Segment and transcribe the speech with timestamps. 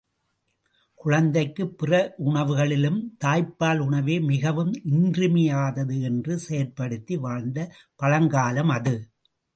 [0.99, 1.91] குழந்தைக்குப் பிற
[2.25, 7.59] உணவுகளிலும் தாய்ப்பால் உணவே மிகவும் இன்றியமையாதது என்று செயற்படுத்தி வாழ்ந்த
[7.95, 8.95] பழங்காலம் அது.